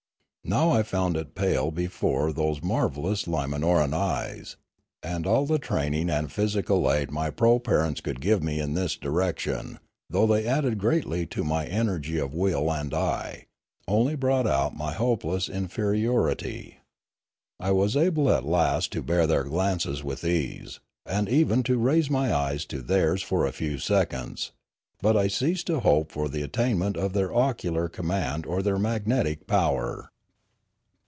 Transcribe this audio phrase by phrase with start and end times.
[0.43, 3.93] Now I found it pale before those mar My Education Continued 247 vellous Liinanoran
[4.33, 4.55] eyes,
[5.03, 9.37] and all the training and physical aid my proparents could give me in this direc
[9.39, 9.79] tion,
[10.09, 13.45] though they added greatly to my energy of will and eye,
[13.87, 16.79] only brought out my hopeless inferiority.
[17.59, 22.09] I was able at last to bear their glances with ease, and even to raise
[22.09, 24.51] my eyes to theirs for a few seconds;
[25.03, 28.79] but I ceased to hope for the attainment of their ocular com mand or their
[28.79, 30.07] magnetic power.